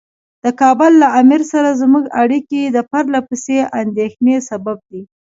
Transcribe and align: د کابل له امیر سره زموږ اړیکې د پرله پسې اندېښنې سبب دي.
د 0.43 0.45
کابل 0.61 0.91
له 1.01 1.07
امیر 1.21 1.41
سره 1.51 1.69
زموږ 1.81 2.05
اړیکې 2.21 2.61
د 2.65 2.77
پرله 2.91 3.19
پسې 3.27 3.57
اندېښنې 3.81 4.35
سبب 4.49 4.77
دي. 4.89 5.01